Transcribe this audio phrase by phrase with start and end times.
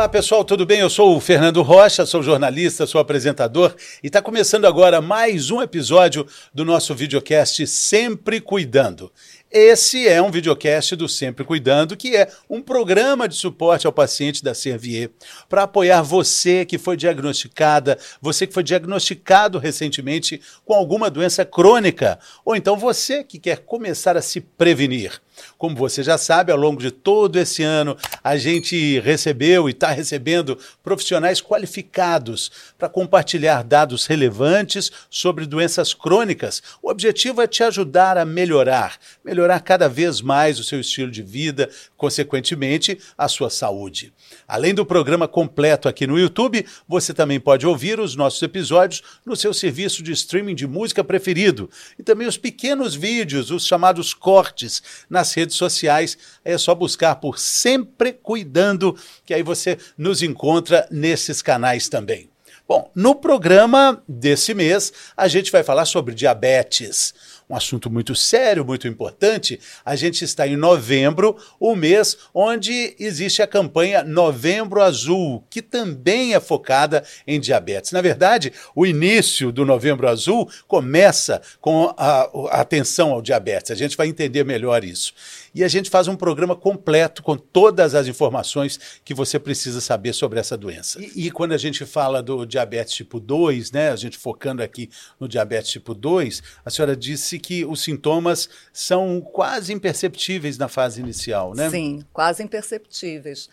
[0.00, 0.80] Olá pessoal, tudo bem?
[0.80, 5.60] Eu sou o Fernando Rocha, sou jornalista, sou apresentador e está começando agora mais um
[5.60, 9.12] episódio do nosso videocast Sempre Cuidando.
[9.52, 14.44] Esse é um videocast do Sempre Cuidando, que é um programa de suporte ao paciente
[14.44, 15.10] da Servier,
[15.48, 22.20] para apoiar você que foi diagnosticada, você que foi diagnosticado recentemente com alguma doença crônica,
[22.44, 25.20] ou então você que quer começar a se prevenir.
[25.58, 29.90] Como você já sabe, ao longo de todo esse ano, a gente recebeu e está
[29.90, 36.62] recebendo profissionais qualificados para compartilhar dados relevantes sobre doenças crônicas.
[36.82, 41.22] O objetivo é te ajudar a melhorar, melhorar cada vez mais o seu estilo de
[41.22, 44.12] vida, consequentemente, a sua saúde.
[44.46, 49.36] Além do programa completo aqui no YouTube, você também pode ouvir os nossos episódios no
[49.36, 54.82] seu serviço de streaming de música preferido e também os pequenos vídeos, os chamados cortes,
[55.08, 56.18] nas redes sociais.
[56.44, 62.30] É só buscar por Sempre Cuidando, que aí você nos encontra nesses canais também.
[62.70, 67.12] Bom, no programa desse mês, a gente vai falar sobre diabetes
[67.50, 69.58] um assunto muito sério, muito importante.
[69.84, 76.34] A gente está em novembro, o mês onde existe a campanha Novembro Azul, que também
[76.34, 77.90] é focada em diabetes.
[77.90, 83.72] Na verdade, o início do Novembro Azul começa com a, a atenção ao diabetes.
[83.72, 85.12] A gente vai entender melhor isso
[85.54, 90.12] e a gente faz um programa completo com todas as informações que você precisa saber
[90.12, 91.00] sobre essa doença.
[91.02, 94.88] E, e, quando a gente fala do diabetes tipo 2, né, a gente focando aqui
[95.18, 101.00] no diabetes tipo 2, a senhora disse que os sintomas são quase imperceptíveis na fase
[101.00, 101.68] inicial, né?
[101.70, 103.48] Sim, quase imperceptíveis.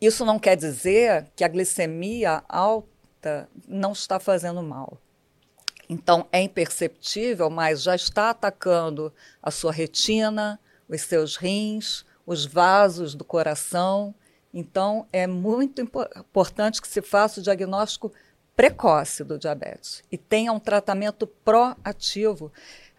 [0.00, 4.98] Isso não quer dizer que a glicemia alta não está fazendo mal.
[5.88, 13.14] Então, é imperceptível, mas já está atacando a sua retina, os seus rins, os vasos
[13.14, 14.14] do coração.
[14.52, 18.12] Então, é muito importante que se faça o diagnóstico
[18.56, 22.50] precoce do diabetes e tenha um tratamento proativo.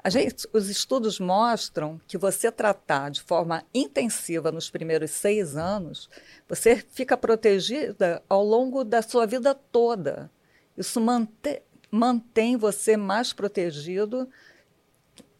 [0.05, 6.09] Gente, os estudos mostram que você tratar de forma intensiva nos primeiros seis anos,
[6.47, 10.29] você fica protegida ao longo da sua vida toda.
[10.77, 11.59] Isso mantém,
[11.91, 14.29] mantém você mais protegido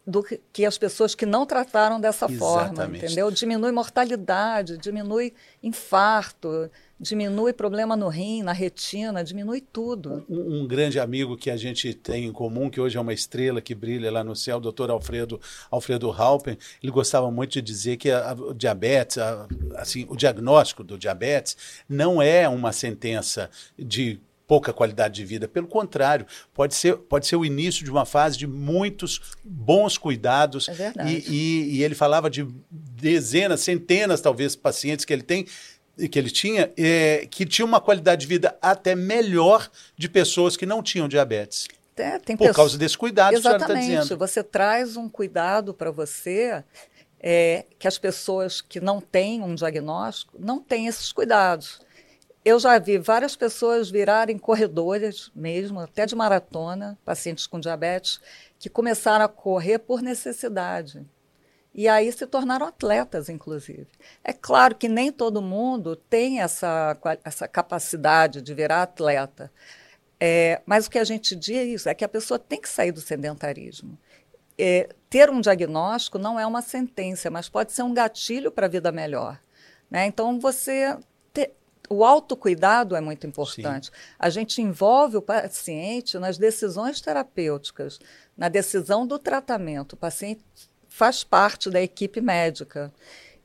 [0.06, 2.38] do que as pessoas que não trataram dessa Exatamente.
[2.38, 3.30] forma, entendeu?
[3.30, 6.70] Diminui mortalidade, diminui infarto,
[7.00, 10.24] diminui problema no rim, na retina, diminui tudo.
[10.28, 13.60] Um, um, grande amigo que a gente tem em comum, que hoje é uma estrela
[13.60, 17.96] que brilha lá no céu, o doutor Alfredo, Alfredo Halpen, ele gostava muito de dizer
[17.96, 21.56] que a, a, o diabetes, a, assim, o diagnóstico do diabetes
[21.88, 23.48] não é uma sentença
[23.78, 25.46] de pouca qualidade de vida.
[25.46, 30.68] Pelo contrário, pode ser, pode ser o início de uma fase de muitos bons cuidados.
[30.68, 31.24] É verdade.
[31.28, 35.46] E, e, e ele falava de dezenas, centenas, talvez, pacientes que ele tem
[36.06, 40.66] que ele tinha, é, que tinha uma qualidade de vida até melhor de pessoas que
[40.66, 41.66] não tinham diabetes.
[41.96, 42.56] É, por pessoas...
[42.56, 43.66] causa desse cuidado Exatamente.
[43.66, 44.18] que a está dizendo.
[44.18, 46.62] Você traz um cuidado para você
[47.20, 51.80] é, que as pessoas que não têm um diagnóstico não têm esses cuidados.
[52.44, 58.20] Eu já vi várias pessoas virarem corredores mesmo, até de maratona, pacientes com diabetes,
[58.58, 61.04] que começaram a correr por necessidade.
[61.78, 63.86] E aí se tornaram atletas, inclusive.
[64.24, 69.48] É claro que nem todo mundo tem essa, essa capacidade de virar atleta.
[70.18, 73.00] É, mas o que a gente diz é que a pessoa tem que sair do
[73.00, 73.96] sedentarismo.
[74.58, 78.68] É, ter um diagnóstico não é uma sentença, mas pode ser um gatilho para a
[78.68, 79.40] vida melhor.
[79.88, 80.04] Né?
[80.06, 80.98] Então, você
[81.88, 83.86] o autocuidado é muito importante.
[83.86, 83.92] Sim.
[84.18, 87.98] A gente envolve o paciente nas decisões terapêuticas,
[88.36, 89.94] na decisão do tratamento.
[89.94, 90.42] O paciente
[90.88, 92.92] faz parte da equipe médica.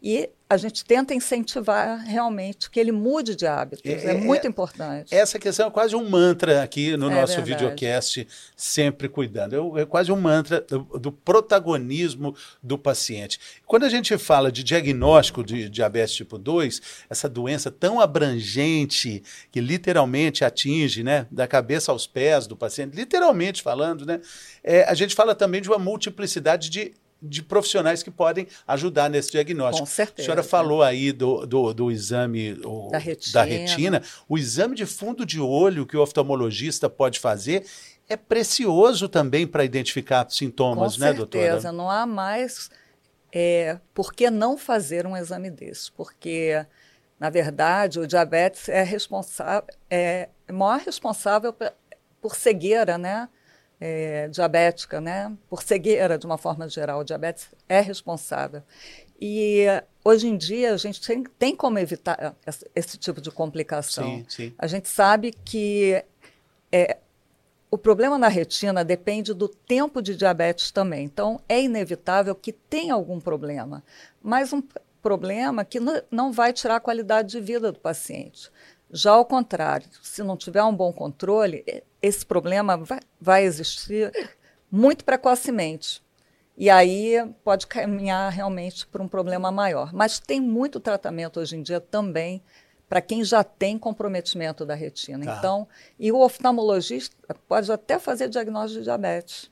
[0.01, 3.89] E a gente tenta incentivar realmente que ele mude de hábitos.
[3.89, 5.15] É, é muito é, importante.
[5.15, 7.63] Essa questão é quase um mantra aqui no é nosso verdade.
[7.63, 9.77] videocast, sempre cuidando.
[9.77, 13.39] É, é quase um mantra do, do, protagonismo do paciente.
[13.65, 19.61] Quando a gente fala de diagnóstico de diabetes tipo 2, essa doença tão abrangente que
[19.61, 24.19] literalmente atinge, né, da cabeça aos pés do paciente, literalmente falando, né,
[24.61, 29.31] é, a gente fala também de uma multiplicidade de de profissionais que podem ajudar nesse
[29.31, 29.87] diagnóstico.
[29.87, 30.21] Com certeza.
[30.21, 33.33] A senhora falou aí do, do, do exame o, da, retina.
[33.33, 34.03] da retina.
[34.27, 37.65] O exame de fundo de olho que o oftalmologista pode fazer
[38.09, 41.43] é precioso também para identificar sintomas, Com né, doutora?
[41.43, 41.71] Com certeza.
[41.71, 42.69] Não há mais
[43.31, 45.91] é, por que não fazer um exame desse?
[45.93, 46.65] Porque,
[47.17, 51.55] na verdade, o diabetes é responsável, é maior responsável
[52.21, 53.29] por cegueira, né?
[53.85, 55.35] É, diabética, né?
[55.49, 58.63] Por cegueira, de uma forma geral, o diabetes é responsável.
[59.19, 59.65] E
[60.05, 64.05] hoje em dia a gente tem, tem como evitar esse, esse, tipo de complicação.
[64.05, 64.53] Sim, sim.
[64.57, 66.01] A gente sabe que
[66.71, 66.97] é,
[67.69, 71.03] o problema na retina depende do tempo de diabetes também.
[71.03, 73.83] Então, é inevitável que tenha algum problema,
[74.21, 74.63] mas um
[75.01, 78.49] problema que não vai tirar a qualidade de vida do paciente.
[78.89, 81.65] Já ao contrário, se não tiver um bom controle,
[82.03, 84.11] esse problema vai, vai existir
[84.69, 86.03] muito precocemente.
[86.57, 89.93] E aí pode caminhar realmente para um problema maior.
[89.93, 92.43] Mas tem muito tratamento hoje em dia também
[92.89, 95.25] para quem já tem comprometimento da retina.
[95.25, 95.37] Tá.
[95.37, 95.67] Então,
[95.97, 97.15] e o oftalmologista
[97.47, 99.49] pode até fazer diagnóstico de diabetes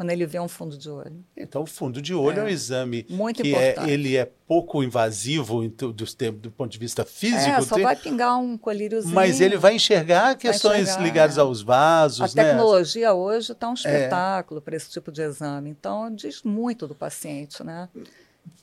[0.00, 1.22] quando ele vê um fundo de olho.
[1.36, 3.90] Então, o fundo de olho é, é um exame Muito que importante.
[3.90, 7.50] É, ele é pouco invasivo do, do, do, ponto de vista físico.
[7.50, 9.14] É, só tem, vai pingar um colíriozinho.
[9.14, 11.42] Mas ele vai enxergar questões enxergar, ligadas é.
[11.42, 12.34] aos vasos.
[12.34, 12.48] A né?
[12.48, 13.74] tecnologia hoje está um é.
[13.74, 15.68] espetáculo para esse tipo de exame.
[15.68, 17.86] Então, diz muito do paciente, né?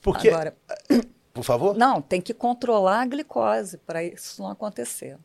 [0.02, 0.30] Porque...
[0.30, 0.56] Agora,
[1.32, 1.76] por favor?
[1.76, 5.16] Não, tem que controlar a glicose para isso não acontecer.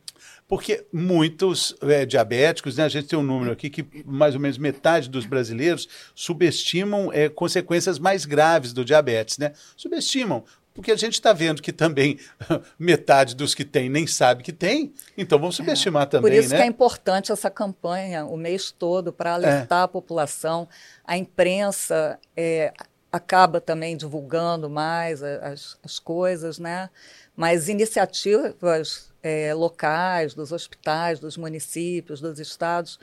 [0.46, 4.58] Porque muitos é, diabéticos, né, a gente tem um número aqui que mais ou menos
[4.58, 9.52] metade dos brasileiros subestimam é, consequências mais graves do diabetes, né?
[9.76, 10.44] Subestimam.
[10.74, 12.18] Porque a gente está vendo que também
[12.76, 16.32] metade dos que tem nem sabe que tem, então vamos subestimar é, também.
[16.32, 16.56] Por isso né?
[16.56, 19.84] que é importante essa campanha o mês todo para alertar é.
[19.84, 20.68] a população.
[21.04, 22.72] A imprensa é,
[23.10, 26.90] acaba também divulgando mais as, as coisas, né?
[27.36, 33.00] Mas iniciativas é, locais, dos hospitais, dos municípios, dos estados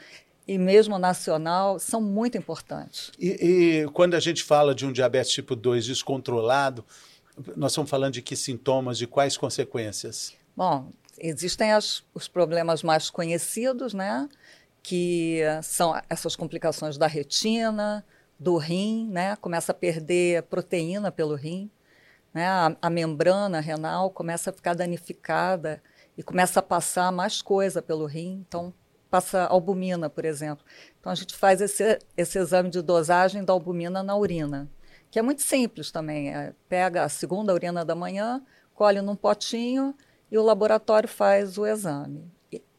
[0.47, 3.11] e mesmo nacional são muito importantes.
[3.19, 3.29] E,
[3.83, 6.85] e, quando a gente fala de um diabetes tipo 2 descontrolado,
[7.55, 10.33] nós estamos falando de que sintomas, de quais consequências?
[10.55, 14.27] Bom, existem as, os problemas mais conhecidos, né?
[14.83, 18.05] Que são essas complicações da retina,
[18.39, 19.35] do rim, né?
[19.37, 21.69] Começa a perder proteína pelo rim,
[22.33, 22.45] né?
[22.45, 25.81] A, a, membrana renal começa a ficar danificada
[26.17, 28.73] e começa a passar mais coisa pelo rim, então
[29.09, 30.65] passa albumina, por exemplo.
[30.99, 34.69] Então a gente faz esse, esse exame de dosagem da albumina na urina,
[35.09, 36.33] que é muito simples também.
[36.33, 38.41] É, pega a segunda urina da manhã,
[38.73, 39.93] colhe num potinho
[40.31, 42.31] e o laboratório faz o exame.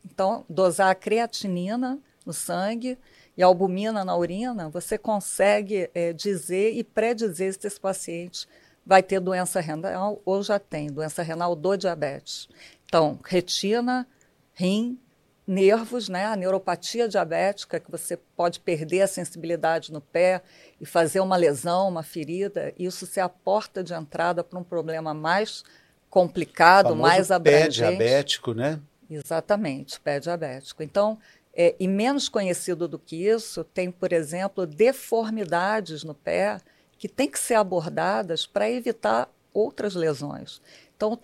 [0.04, 2.98] Então, dosar a creatinina no sangue
[3.36, 8.46] e albumina na urina, você consegue é, dizer e predizer se esse paciente
[8.84, 12.48] vai ter doença renal ou já tem doença renal do diabetes.
[12.92, 14.06] Então, retina,
[14.52, 14.98] rim,
[15.46, 16.26] nervos, né?
[16.26, 20.42] A neuropatia diabética, que você pode perder a sensibilidade no pé
[20.78, 25.14] e fazer uma lesão, uma ferida, isso ser a porta de entrada para um problema
[25.14, 25.64] mais
[26.10, 27.80] complicado, mais abrangente.
[27.80, 28.78] pé diabético, né?
[29.08, 30.82] Exatamente, pé diabético.
[30.82, 31.18] Então,
[31.54, 36.60] é, e menos conhecido do que isso, tem, por exemplo, deformidades no pé
[36.98, 40.60] que têm que ser abordadas para evitar outras lesões.
[41.02, 41.18] Então, o,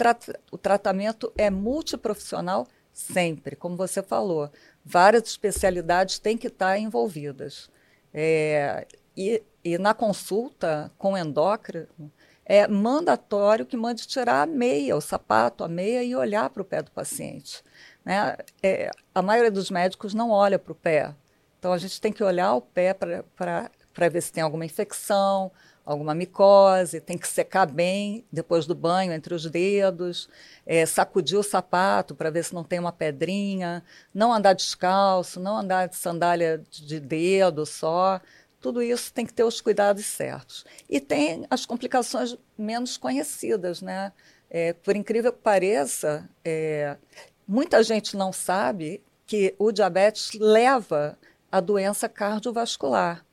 [0.56, 4.50] o tratamento é multiprofissional sempre, como você falou.
[4.84, 7.70] Várias especialidades têm que estar envolvidas.
[8.12, 12.10] É, e, e na consulta com endócrino,
[12.44, 16.64] é mandatório que mande tirar a meia, o sapato, a meia e olhar para o
[16.64, 17.62] pé do paciente.
[18.04, 18.36] Né?
[18.60, 21.14] É, a maioria dos médicos não olha para o pé.
[21.56, 25.52] Então, a gente tem que olhar o pé para ver se tem alguma infecção,
[25.90, 30.28] alguma micose, tem que secar bem depois do banho entre os dedos,
[30.66, 35.56] é, sacudir o sapato para ver se não tem uma pedrinha, não andar descalço, não
[35.56, 38.20] andar de sandália de dedo só.
[38.60, 40.64] Tudo isso tem que ter os cuidados certos.
[40.90, 44.12] E tem as complicações menos conhecidas, né?
[44.50, 46.96] É, por incrível que pareça, é,
[47.50, 51.18] Muita gente não sabe que o diabetes leva
[51.50, 53.24] à doença cardiovascular.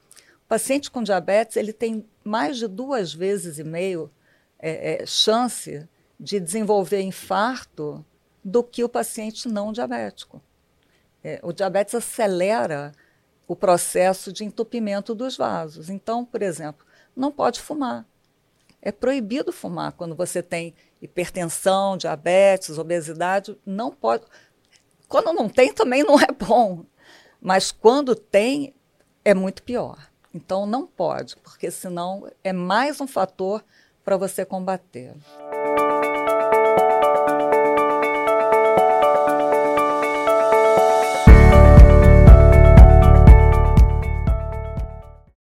[0.47, 4.11] Paciente com diabetes ele tem mais de duas vezes e meio
[4.59, 5.87] é, é, chance
[6.19, 8.05] de desenvolver infarto
[8.43, 10.41] do que o paciente não diabético.
[11.23, 12.91] É, o diabetes acelera
[13.47, 15.89] o processo de entupimento dos vasos.
[15.89, 16.85] Então, por exemplo,
[17.15, 18.05] não pode fumar.
[18.81, 24.23] É proibido fumar quando você tem hipertensão, diabetes, obesidade, não pode.
[25.07, 26.85] Quando não tem, também não é bom.
[27.41, 28.75] Mas quando tem,
[29.23, 29.97] é muito pior.
[30.35, 33.63] Então não pode, porque senão é mais um fator
[34.03, 35.15] para você combater.